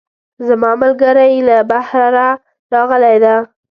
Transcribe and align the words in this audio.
زما 0.47 0.71
ملګرۍ 0.83 1.33
له 1.47 1.57
بهره 1.69 2.29
راغلی 2.73 3.17
ده 3.23 3.35